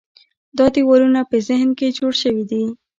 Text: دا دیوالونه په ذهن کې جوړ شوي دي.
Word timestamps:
دا 0.57 0.65
دیوالونه 0.75 1.21
په 1.29 1.35
ذهن 1.47 1.69
کې 1.77 1.95
جوړ 1.97 2.13
شوي 2.23 2.43
دي. 2.51 2.63